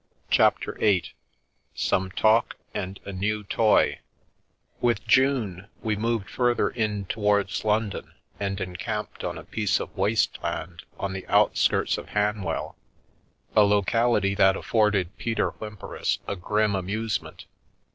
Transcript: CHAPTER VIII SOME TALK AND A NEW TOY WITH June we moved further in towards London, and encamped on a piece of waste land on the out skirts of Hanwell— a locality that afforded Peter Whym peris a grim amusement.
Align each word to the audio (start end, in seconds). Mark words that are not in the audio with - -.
CHAPTER 0.31 0.71
VIII 0.79 1.13
SOME 1.75 2.09
TALK 2.09 2.55
AND 2.73 2.99
A 3.05 3.13
NEW 3.13 3.43
TOY 3.43 3.99
WITH 4.79 5.05
June 5.05 5.67
we 5.83 5.95
moved 5.95 6.27
further 6.27 6.69
in 6.71 7.05
towards 7.05 7.63
London, 7.63 8.11
and 8.39 8.59
encamped 8.59 9.23
on 9.23 9.37
a 9.37 9.43
piece 9.43 9.79
of 9.79 9.95
waste 9.95 10.41
land 10.41 10.85
on 10.99 11.13
the 11.13 11.27
out 11.27 11.55
skirts 11.55 11.99
of 11.99 12.09
Hanwell— 12.09 12.75
a 13.55 13.61
locality 13.63 14.33
that 14.33 14.57
afforded 14.57 15.15
Peter 15.19 15.51
Whym 15.59 15.77
peris 15.77 16.17
a 16.27 16.35
grim 16.35 16.73
amusement. 16.73 17.45